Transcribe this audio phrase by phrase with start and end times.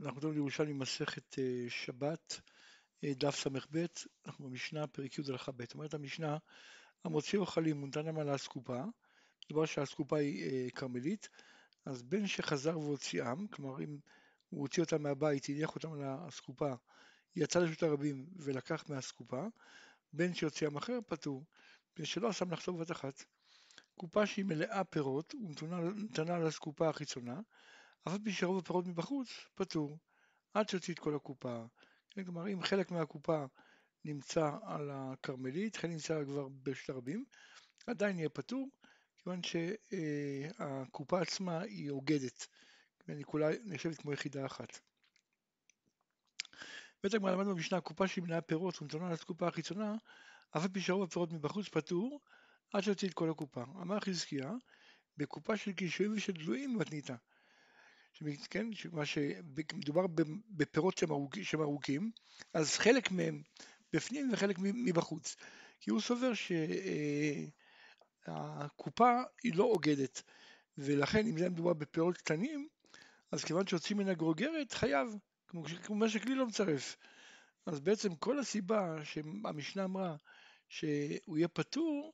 [0.00, 2.40] אנחנו מדברים על ירושלמי מסכת אה, שבת,
[3.04, 3.86] אה, דף ס"ב,
[4.26, 6.36] אנחנו במשנה, פרק י' הלכה ב', אומרת המשנה,
[7.04, 8.82] המוציא אוכלים ונתן על האסקופה,
[9.46, 11.28] מדובר שהאסקופה היא אה, כרמלית,
[11.84, 13.98] אז בין שחזר והוציאם, כלומר אם
[14.48, 16.72] הוא הוציא אותם מהבית, הניח אותם על האסקופה,
[17.36, 19.46] יצא לרשות הרבים ולקח מהאסקופה,
[20.12, 21.44] בין שיוציאם אחר פטור,
[21.96, 23.24] בין שלא עשה מלאכתו בבת אחת.
[23.94, 27.40] קופה שהיא מלאה פירות ונתנה על האסקופה החיצונה,
[28.04, 29.98] אף על פי שרוב הפירות מבחוץ, פטור,
[30.54, 31.64] עד שיוציא את כל הקופה.
[32.10, 33.44] כן, כלומר, אם חלק מהקופה
[34.04, 37.24] נמצא על הכרמלית, חלק נמצא כבר ברשות הרבים,
[37.86, 38.68] עדיין יהיה פטור,
[39.18, 42.46] כיוון שהקופה עצמה היא אוגדת,
[43.08, 44.80] היא כולה נחשבת כמו יחידה אחת.
[47.02, 49.94] בית הגמרא למדנו במשנה, קופה שהיא מנהל פירות ונתונה על הקופה החיצונה,
[50.50, 52.20] אף על פי שרוב הפירות מבחוץ פטור,
[52.72, 53.62] עד שיוציא את כל הקופה.
[53.62, 54.52] אמר חזקיה,
[55.16, 57.14] בקופה של קישואים ושל דלויים מתניתה.
[58.50, 60.06] כן, מה שמדובר
[60.50, 62.10] בפירות שהם, ארוכ, שהם ארוכים,
[62.54, 63.42] אז חלק מהם
[63.92, 65.36] בפנים וחלק מבחוץ.
[65.80, 66.32] כי הוא סובר
[68.26, 70.22] שהקופה היא לא אוגדת,
[70.78, 72.68] ולכן אם זה מדובר בפירות קטנים,
[73.32, 75.08] אז כיוון שיוצאים מן הגרוגרת, חייב,
[75.46, 76.96] כמו, כמו שכלי לא מצרף.
[77.66, 80.16] אז בעצם כל הסיבה שהמשנה אמרה
[80.68, 82.12] שהוא יהיה פטור,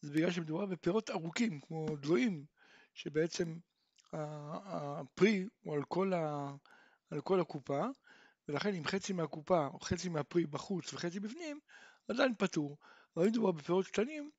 [0.00, 2.44] זה בגלל שמדובר בפירות ארוכים, כמו דלויים,
[2.94, 3.56] שבעצם
[4.14, 6.54] הפרי הוא על כל, ה,
[7.10, 7.84] על כל הקופה,
[8.48, 11.60] ולכן אם חצי מהקופה או חצי מהפרי בחוץ וחצי בפנים,
[12.08, 12.76] עדיין פטור.
[13.16, 14.30] אבל אם מדובר בפירות קטנים,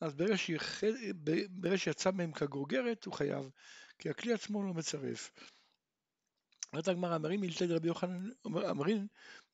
[0.00, 0.82] אז ברגע, שיח...
[1.50, 3.50] ברגע שיצא מהם כגורגרת, הוא חייב,
[3.98, 5.32] כי הכלי עצמו לא מצרף.
[6.72, 9.06] אומרת הגמרא, אמרים מלצד רבי יוחנן, אמרים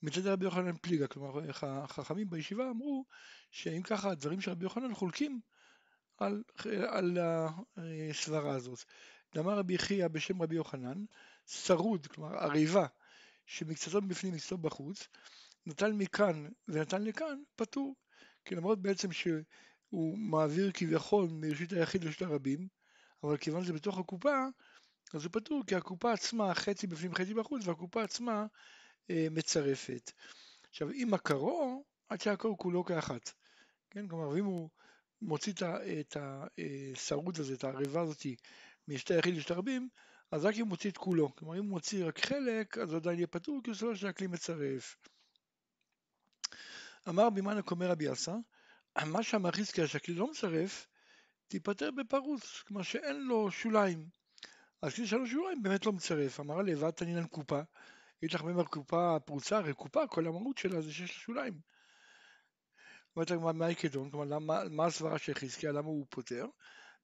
[0.03, 3.05] מלצד רבי יוחנן פליגה, כלומר החכמים בישיבה אמרו
[3.50, 5.41] שאם ככה הדברים של רבי יוחנן חולקים
[6.19, 6.42] על,
[6.88, 7.19] על
[8.11, 8.84] הסברה הזאת.
[9.34, 11.04] דאמר רבי חייא בשם רבי יוחנן,
[11.46, 12.86] שרוד, כלומר עריבה,
[13.46, 15.08] שמקצתו בפנים מקצתו בחוץ,
[15.66, 17.94] נתן מכאן ונתן לכאן, פטור.
[18.44, 22.69] כי למרות בעצם שהוא מעביר כביכול מראשית היחיד לרשות הרבים,
[23.22, 24.47] אבל כיוון שזה בתוך הקופה,
[25.14, 28.47] אז הוא פטור, כי הקופה עצמה חצי בפנים חצי בחוץ, והקופה עצמה
[29.10, 30.12] אה, מצרפת.
[30.70, 33.32] עכשיו, אם עקרו, עד שהעקר כולו כאחת.
[33.91, 34.69] כן, כלומר, אם הוא
[35.22, 35.53] מוציא
[36.00, 38.36] את השרוד הזה, את העריבה הזאתי,
[38.89, 39.89] משתי יחיד לשתי רבים,
[40.31, 41.34] אז רק אם הוא מוציא את כולו.
[41.34, 44.27] כלומר, אם הוא מוציא רק חלק, אז הוא עדיין יהיה פטור, כי הוא סובר שהכלי
[44.27, 44.97] מצרף.
[47.09, 48.33] אמר בימן הקומר רבי אסא,
[49.06, 50.87] מה שאמר חזקיה שהכלי לא מצרף,
[51.49, 54.09] תיפטר בפרוץ, כלומר שאין לו שוליים.
[54.83, 56.41] אז כלי לו שוליים באמת לא מצרף.
[56.41, 57.61] אמר לבד תנינן קופה,
[58.22, 61.61] יש לך באמת קופה פרוצה, הרי קופה, כל המהות שלה זה שיש לה שוליים.
[63.16, 64.11] אומרת הגמרא, מה יקדון?
[64.11, 64.39] כלומר,
[64.71, 66.47] מה הסברה של חזקיה, למה הוא פותר?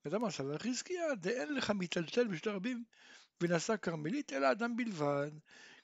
[0.05, 2.85] ואתה מה סבר חזקיה, דאין לך מיטלטל בשתי רבים
[3.41, 5.31] ונשא כרמלית, אלא אדם בלבד.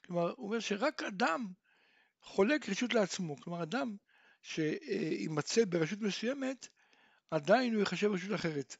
[0.05, 1.47] כלומר, הוא אומר שרק אדם
[2.21, 3.37] חולק רשות לעצמו.
[3.41, 3.95] כלומר, אדם
[4.41, 6.67] שימצא ברשות מסוימת,
[7.31, 8.75] עדיין הוא יחשב רשות אחרת.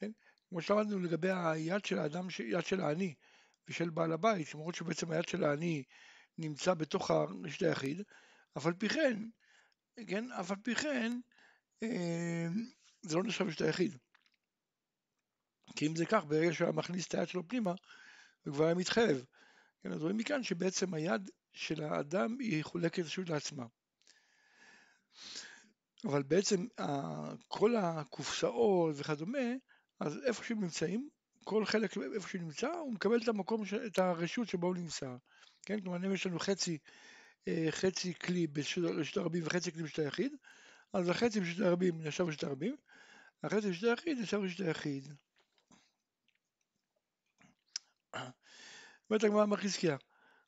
[0.00, 0.10] כן?
[0.48, 3.14] כמו שלמדנו לגבי היד של האדם, יד של העני
[3.68, 5.82] ושל בעל הבית, למרות שבעצם היד של העני
[6.38, 8.02] נמצא בתוך הרשת היחיד,
[8.58, 9.22] אף על פי כן,
[10.06, 11.20] כן, אף על פי כן,
[11.82, 12.46] אה,
[13.02, 13.96] זה לא נחשב רשת היחיד.
[15.76, 17.74] כי אם זה כך, ברגע שהוא היה מכניס את היד שלו פנימה,
[18.44, 19.24] הוא כבר היה מתחייב.
[19.82, 23.66] כן, אז רואים מכאן שבעצם היד של האדם היא חולקת רשות לעצמה.
[26.04, 26.66] אבל בעצם
[27.48, 29.38] כל הקופסאות וכדומה,
[30.00, 31.08] אז איפה שהם נמצאים,
[31.44, 35.16] כל חלק איפה שהוא נמצא, הוא מקבל את המקום, את הרשות שבו הוא נמצא.
[35.66, 36.78] כן, כלומר אם יש לנו חצי,
[37.48, 40.32] אה, חצי כלי ברשות הרבים וחצי כלי ברשות היחיד,
[40.92, 42.76] אז החצי ברשות הרבים ישב ברשות הרבים,
[43.42, 45.14] החצי ברשות היחיד ישב ברשות היחיד.
[49.10, 49.96] אומרת הגמרא אמר חזקיה,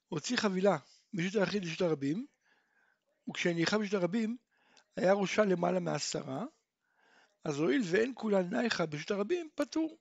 [0.08, 0.76] הוציא חבילה
[1.12, 2.26] מרשות היחיד לרשות הרבים,
[3.28, 4.36] וכשהניחה ברשות הרבים
[4.96, 6.44] היה ראשה למעלה מעשרה,
[7.44, 9.98] אז הואיל ואין כולה נייחה ברשות הרבים, פטור.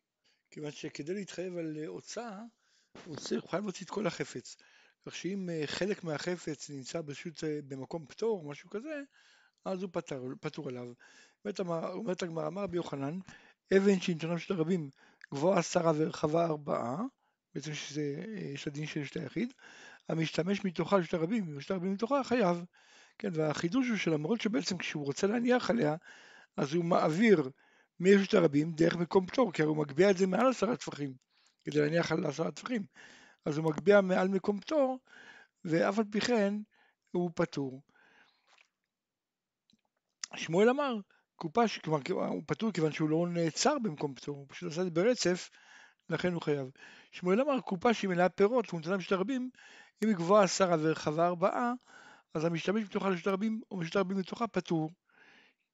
[0.51, 2.39] כיוון שכדי להתחייב על הוצאה,
[3.05, 4.55] הוא צריך, חייב להוציא את כל החפץ.
[5.05, 9.01] כך שאם אה, חלק מהחפץ נמצא ברשות, אה, במקום פטור משהו כזה,
[9.65, 10.93] אז הוא פטור, פטור עליו.
[11.75, 13.19] אומרת הגמרא, אמר רבי יוחנן,
[13.77, 14.89] אבן שנתונה ברשות הרבים
[15.33, 17.01] גבוהה עשרה ורחבה ארבעה,
[17.55, 18.15] בעצם שזה,
[18.53, 19.53] יש הדין של שתי היחיד,
[20.09, 22.65] המשתמש מתוכה לשתי רבים, ושתי רבים מתוכה חייב.
[23.17, 25.95] כן, והחידוש הוא שלמרות שבעצם כשהוא רוצה להניח עליה,
[26.57, 27.49] אז הוא מעביר
[27.99, 31.13] מרשות הרבים דרך מקום פטור, כי הרי הוא מגביה את זה מעל עשרה טפחים,
[31.63, 32.83] כדי להניח על עשרה טפחים.
[33.45, 34.99] אז הוא מגביה מעל מקום פטור,
[35.65, 36.53] ואף על פי כן
[37.11, 37.81] הוא פטור.
[40.35, 40.95] שמואל אמר,
[41.35, 44.91] קופה, כלומר הוא פטור כיוון שהוא לא נעצר במקום פטור, הוא פשוט עשה את זה
[44.91, 45.49] ברצף,
[46.09, 46.69] לכן הוא חייב.
[47.11, 49.49] שמואל אמר, קופה שהיא מלאה פירות ומתנה משת הרבים,
[50.03, 51.73] אם היא גבוהה עשרה ורחבה ארבעה,
[52.33, 54.89] אז המשתמש בתוכה לשת הרבים, או משת הרבים בתוכה פטור.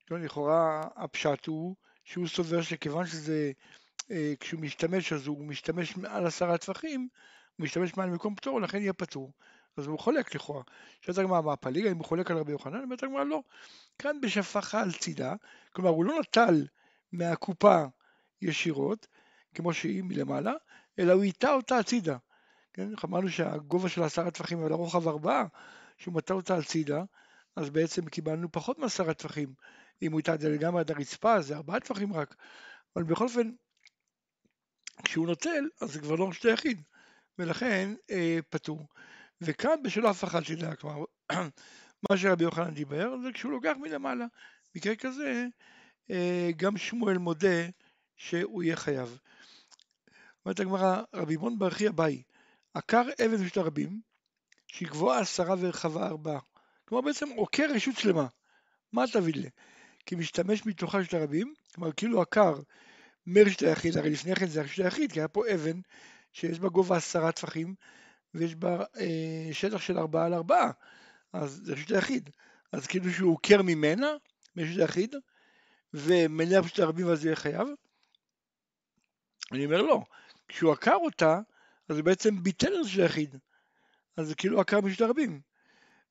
[0.08, 3.52] כן, לכאורה הפשט הוא שהוא סובר שכיוון שזה,
[4.12, 7.08] אה, כשהוא משתמש אז הוא משתמש מעל עשרה טפחים,
[7.58, 9.31] הוא משתמש מעל מקום פטור, לכן יהיה פטור.
[9.78, 10.64] אז הוא חולק לכאורה.
[11.02, 12.81] שואלת הגמרא מה הפליגה, אם הוא חולק על רבי יוחנן?
[12.84, 13.42] אומרת הגמרא לא.
[14.00, 15.36] כאן בשפחה על צידה,
[15.74, 16.68] כלומר הוא לא נטל
[17.12, 17.86] מהקופה
[18.42, 19.08] ישירות,
[19.56, 20.54] כמו שהיא מלמעלה,
[21.00, 22.18] אלא הוא איתה אותה הצידה.
[22.74, 22.90] כן?
[23.06, 25.46] אמרנו שהגובה של עשרה טפחים אבל הרוחב ארבעה,
[25.98, 27.04] שהוא מטה אותה הצידה,
[27.56, 29.54] אז בעצם קיבלנו פחות מעשרה טפחים.
[30.02, 32.36] אם הוא איתה את זה לגמרי עד הרצפה, זה ארבעה טפחים רק.
[32.96, 33.52] אבל בכל אופן,
[35.04, 36.81] כשהוא נוטל, אז זה כבר לא רשות היחיד,
[37.40, 38.88] ולכן אה, פטור.
[39.42, 41.04] וכאן בשלו אף אחד שידע, כלומר,
[42.10, 44.25] מה שרבי יוחנן דיבר, זה כשהוא לוקח מלמעלה.
[44.75, 45.46] מקרה כזה,
[46.12, 47.68] אה, גם שמואל מודה
[48.16, 49.19] שהוא יהיה חייב.
[50.45, 52.24] אומרת הגמרא, רבי מון ברכי אביי,
[52.74, 54.01] עקר אבן בשביל הרבים,
[54.68, 56.39] שהיא גבוהה עשרה ורחבה ארבעה.
[56.86, 58.27] כלומר בעצם עוקר רשות שלמה.
[58.94, 59.50] מה תביא לי?
[60.06, 62.59] כי משתמש מתוכה של הרבים, כלומר כאילו עקר
[63.27, 65.80] מרשת היחיד, הרי לפני כן זה רשת היחיד, כי היה פה אבן
[66.33, 67.75] שיש בה גובה עשרה טפחים,
[68.33, 70.71] ויש בה אה, שטח של ארבעה על ארבעה,
[71.33, 72.30] אז זה רשת היחיד.
[72.71, 74.07] אז כאילו שהוא עוקר ממנה,
[74.56, 75.15] מרשת היחיד,
[75.94, 77.68] ומניח פשוט הרבים ואז יהיה חייב?
[79.51, 80.01] אני אומר לא,
[80.47, 81.39] כשהוא עקר אותה,
[81.89, 83.36] אז הוא בעצם ביטל את זה יחיד.
[84.18, 85.42] אז זה כאילו עקר בשביל הרבים.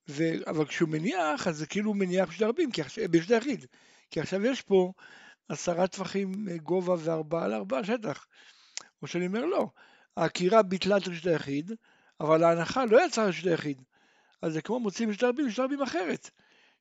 [0.09, 0.23] ו...
[0.47, 3.65] אבל כשהוא מניח, אז זה כאילו מניח בשביל הרבים, עכשיו, בשביל היחיד.
[4.11, 4.93] כי עכשיו יש פה
[5.49, 8.27] עשרה טפחים אה, גובה וארבעה על ארבעה שטח.
[9.01, 9.69] או שאני אומר לא,
[10.17, 11.71] העקירה ביטלה את רשת היחיד,
[12.19, 13.81] אבל ההנחה לא יצאה רשת היחיד.
[14.41, 16.29] אז זה כמו מוצאים רשת הרבים, רשת הרבים אחרת.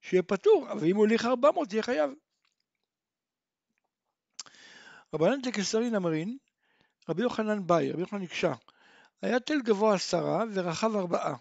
[0.02, 2.10] שיהיה פטור, אבל אם הוא הוליך 400 יהיה חייב.
[5.14, 6.36] רבנן דקסרין אמרין,
[7.08, 8.52] רבי יוחנן ביי, רבי יוחנן הקשה,
[9.22, 11.34] היה תל גבוה עשרה ורחב ארבעה,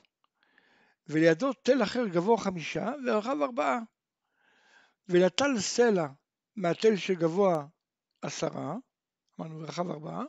[1.07, 3.79] ולידו תל אחר גבוה חמישה ורחב ארבעה,
[5.09, 6.07] ונטל סלע
[6.55, 7.65] מהתל שגבוה
[8.21, 8.75] עשרה,
[9.39, 10.23] אמרנו ורחב ארבעה,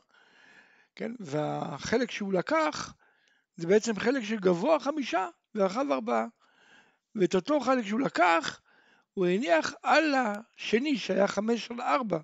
[0.95, 2.93] כן, והחלק שהוא לקח
[3.55, 6.25] זה בעצם חלק שגבוה חמישה ורחב ארבעה,
[7.15, 8.61] ואת אותו חלק שהוא לקח
[9.13, 12.19] הוא הניח על השני שהיה חמש על ארבע,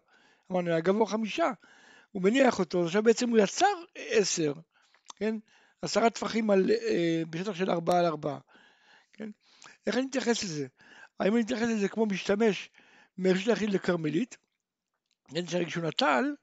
[0.51, 1.51] אמרנו היה גבוה חמישה,
[2.11, 4.53] הוא מניח אותו, עכשיו בעצם הוא יצר עשר,
[5.15, 5.35] כן?
[5.81, 8.39] עשרה טפחים על, אה, בשטח של ארבעה על ארבעה,
[9.13, 9.29] כן?
[9.87, 10.67] איך אני מתייחס לזה?
[11.19, 12.69] האם אני מתייחס לזה כמו משתמש
[13.17, 14.37] מרשת היחיד לכרמלית,
[15.27, 16.35] כן, שכשהוא נטל,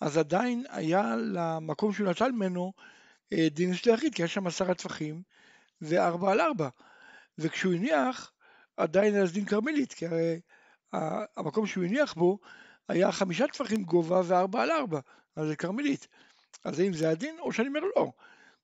[0.00, 2.72] אז עדיין היה למקום שהוא נטל ממנו
[3.32, 5.22] אה, דין של היחיד, כי יש שם עשרה טפחים
[5.80, 6.68] וארבע על ארבע,
[7.38, 8.32] וכשהוא הניח,
[8.76, 10.40] עדיין היה דין כרמלית, כי הרי
[11.36, 12.38] המקום שהוא הניח בו
[12.88, 15.00] היה חמישה טפחים גובה וארבע על ארבע,
[15.36, 16.08] אז זה כרמלית.
[16.64, 18.12] אז האם זה הדין או שאני אומר לא?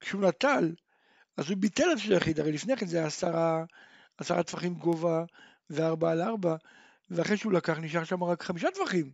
[0.01, 0.73] כשהוא נטל,
[1.37, 3.65] אז הוא ביטל את של היחיד, הרי לפני כן זה היה עשרה,
[4.19, 5.25] עשרה טפחים גובה
[5.71, 6.57] וארבע על ארבע,
[7.11, 9.13] ואחרי שהוא לקח נשאר שם רק חמישה טפחים,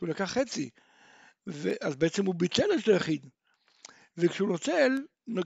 [0.00, 0.70] הוא לקח חצי,
[1.80, 3.26] אז בעצם הוא ביטל את של היחיד.
[4.16, 4.92] וכשהוא נוצל,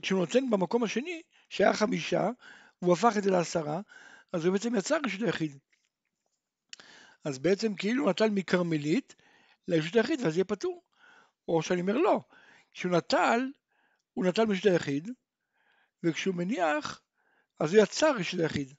[0.01, 2.29] כשהוא נוצל במקום השני, שהיה חמישה,
[2.79, 3.81] הוא הפך את זה לעשרה,
[4.33, 5.57] אז הוא בעצם יצר רשות היחיד.
[7.23, 9.15] אז בעצם כאילו נטל מכרמלית
[9.67, 10.83] לרשות היחיד ואז יהיה פטור.
[11.47, 12.21] או שאני אומר לא,
[12.73, 13.39] כשהוא נטל,
[14.13, 15.09] הוא נטל מרשות היחיד,
[16.03, 17.01] וכשהוא מניח,
[17.59, 18.73] אז הוא יצר רשות היחיד.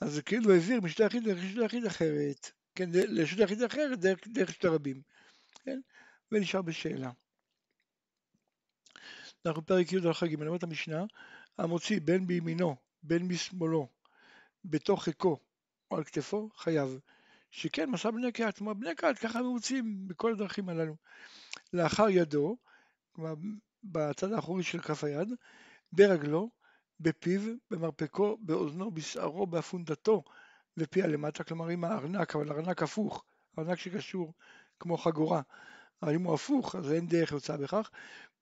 [0.00, 4.64] אז כאילו העביר מרשות היחיד לרשות היחיד אחרת, כן, לרשות היחיד אחרת דרך, דרך רשות
[4.64, 5.02] הרבים,
[5.64, 5.80] כן,
[6.32, 7.10] ונשאר בשאלה.
[9.46, 11.04] אנחנו פרק י' הלכה ג', אומרת המשנה,
[11.58, 13.88] המוציא בין בימינו בין משמאלו
[14.64, 15.38] בתוך חיקו
[15.90, 16.98] או על כתפו, חייב.
[17.56, 20.96] שכן מסע בני קהת, כלומר בני קהת ככה ממוצים בכל הדרכים הללו.
[21.72, 22.56] לאחר ידו,
[23.12, 23.34] כלומר
[23.84, 25.28] בצד האחורי של כף היד,
[25.92, 26.50] ברגלו,
[27.00, 30.22] בפיו, במרפקו, באוזנו, בשערו, באפונדתו
[30.76, 33.24] ופיה למטה, כלומר עם הארנק, אבל ארנק הפוך,
[33.58, 34.34] ארנק שקשור
[34.80, 35.42] כמו חגורה,
[36.02, 37.90] אבל אם הוא הפוך אז אין דרך יוצאה בכך,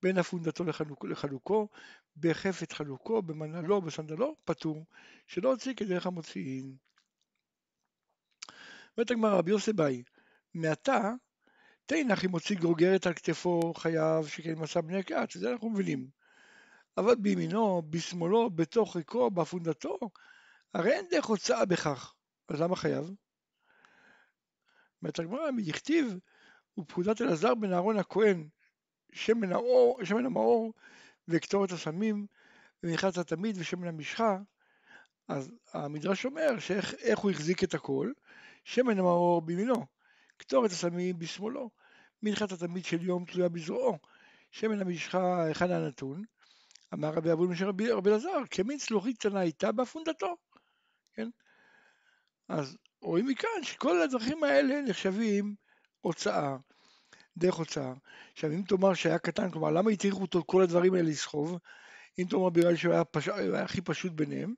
[0.03, 1.69] בין אפונדתו לחלוק, לחלוקו,
[2.17, 4.85] בחפת חלוקו, במנהלו, בסנדלו, פטור,
[5.27, 6.92] שלא הוציא כדרך המוציאים.
[8.97, 10.03] אומרת הגמרא, רבי יוסי באי,
[10.55, 11.13] מעתה
[11.87, 16.07] תנח אם הוציא גרוגרת על כתפו חייו שכן מסע בני קהת, שזה אנחנו מבינים.
[16.97, 19.99] אבל בימינו, בשמאלו, בתוך ריקו, באפונדתו,
[20.75, 22.15] הרי אין דרך הוצאה בכך,
[22.49, 23.11] אז למה חייב?
[25.03, 26.19] אומרת הגמרא, מדכתיב,
[26.79, 28.49] ופקודת אלעזר בן אהרון הכהן,
[29.13, 30.73] שמן, האור, שמן המאור
[31.29, 32.27] וקטורת הסמים
[32.83, 34.39] ומנחת התמיד ושמן המשחה,
[35.29, 38.13] אז המדרש אומר שאיך הוא החזיק את הכל,
[38.65, 39.87] שמן המאור בימינו,
[40.37, 41.71] קטורת הסמים בשמאלו,
[42.23, 43.99] מנחת התמיד של יום תלויה בזרועו,
[44.51, 46.25] שמן המשחה היכן הנתון,
[46.95, 50.37] אמר רבי אבו משה רבי אלעזר, כמין צלוחית קטנה הייתה באפונדתו,
[51.15, 51.29] כן?
[52.49, 55.55] אז רואים מכאן שכל הדרכים האלה נחשבים
[56.01, 56.57] הוצאה,
[57.37, 57.93] דרך הוצאה.
[58.33, 61.59] עכשיו אם תאמר שהיה קטן, כלומר למה הטריחו אותו כל הדברים האלה לסחוב?
[62.19, 63.29] אם תאמר בגלל שהוא היה, פש...
[63.29, 64.55] היה הכי פשוט ביניהם.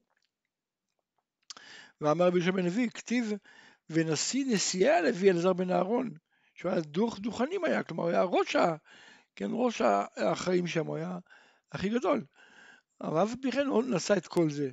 [2.01, 3.33] ואמר רבי יהושע בן לוי, כתיב
[3.91, 6.11] ונשיא נשיאי הלוי אלעזר בן אהרון,
[6.55, 8.57] שהוא היה דוך דוכנים היה, כלומר הוא היה ראש.
[9.37, 9.81] כן, ראש
[10.17, 11.19] האחראים שם, הוא היה
[11.73, 12.25] הכי גדול.
[13.01, 14.71] אבל אף פי הוא נשא את כל זה.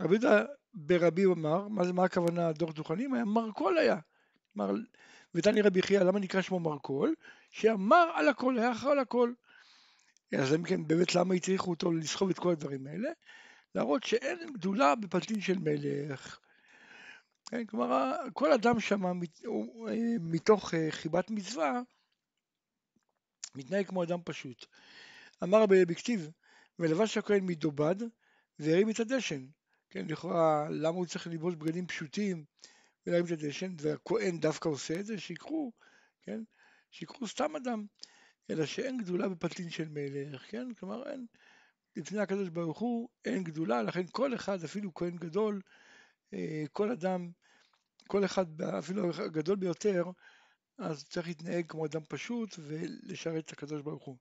[0.00, 3.14] רבי יהודה ברבי אמר, מה, זה, מה הכוונה דוח דוכנים?
[3.14, 3.96] היה מרכול היה.
[4.56, 4.74] מר...
[5.34, 7.14] ותני רבי חייא, למה נקרא שמו מרכול?
[7.50, 9.32] שאמר על הכל, היה אחר על הכל.
[10.38, 13.10] אז אם כן, באמת למה הצליחו אותו לסחוב את כל הדברים האלה?
[13.74, 16.38] להראות שאין גדולה בפלטין של מלך.
[17.50, 19.12] כן, כלומר, כל אדם שם אה,
[20.20, 21.80] מתוך אה, חיבת מצווה
[23.54, 24.66] מתנהג כמו אדם פשוט.
[25.42, 26.30] אמר בכתיב,
[26.78, 27.94] ולבש הכהן מדובד
[28.58, 29.46] והרים את הדשן.
[29.90, 32.44] כן, לכאורה, למה הוא צריך ללבוש בגדים פשוטים
[33.06, 35.72] ולהרים את הדשן, והכהן דווקא עושה את זה, שיקחו,
[36.22, 36.40] כן,
[36.90, 37.86] שיקחו סתם אדם,
[38.50, 41.26] אלא שאין גדולה בפתלין של מלך, כן, כלומר אין,
[41.96, 45.60] לפני הקדוש ברוך הוא אין גדולה, לכן כל אחד, אפילו כהן גדול,
[46.34, 47.30] אה, כל אדם,
[48.06, 50.04] כל אחד, אפילו הגדול ביותר,
[50.78, 54.16] אז צריך להתנהג כמו אדם פשוט ולשרת את הקדוש ברוך הוא.